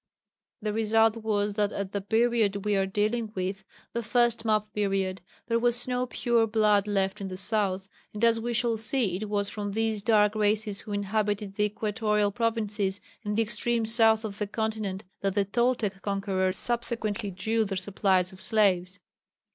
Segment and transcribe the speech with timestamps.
[0.63, 3.63] The result was that at the period we are dealing with
[3.93, 8.39] the first map period there was no pure blood left in the south, and as
[8.39, 13.37] we shall see it was from these dark races who inhabited the equatorial provinces, and
[13.37, 18.41] the extreme south of the continent, that the Toltec conquerors subsequently drew their supplies of
[18.41, 18.97] slaves.